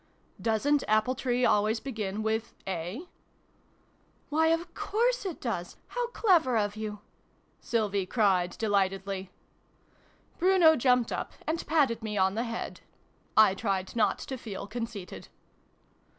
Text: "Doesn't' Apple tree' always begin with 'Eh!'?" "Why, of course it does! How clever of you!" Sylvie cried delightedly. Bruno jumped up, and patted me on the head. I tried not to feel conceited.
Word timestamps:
"Doesn't' 0.51 0.83
Apple 0.87 1.13
tree' 1.13 1.45
always 1.45 1.79
begin 1.79 2.23
with 2.23 2.55
'Eh!'?" 2.65 3.01
"Why, 4.29 4.47
of 4.47 4.73
course 4.73 5.27
it 5.27 5.39
does! 5.39 5.77
How 5.89 6.07
clever 6.07 6.57
of 6.57 6.75
you!" 6.75 7.01
Sylvie 7.59 8.07
cried 8.07 8.57
delightedly. 8.57 9.29
Bruno 10.39 10.75
jumped 10.75 11.11
up, 11.11 11.33
and 11.45 11.63
patted 11.67 12.01
me 12.01 12.17
on 12.17 12.33
the 12.33 12.45
head. 12.45 12.81
I 13.37 13.53
tried 13.53 13.95
not 13.95 14.17
to 14.17 14.39
feel 14.39 14.65
conceited. 14.65 15.27